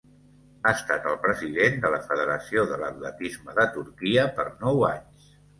Ha 0.61 0.71
estat 0.77 1.03
el 1.11 1.19
president 1.25 1.77
de 1.83 1.91
la 1.95 1.99
Federació 2.09 2.65
de 2.73 2.81
l'Atletisme 2.85 3.57
de 3.61 3.69
Turquia 3.79 4.29
per 4.41 4.51
nou 4.65 4.87
anys. 4.93 5.33